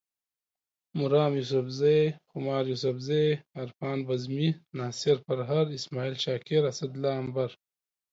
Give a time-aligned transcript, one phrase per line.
[0.99, 1.97] مرام یوسفزے،
[2.31, 3.23] خمار یوسفزے،
[3.61, 7.49] عرفان بزمي، ناصر پرهر، اسماعیل شاکر، اسدالله امبر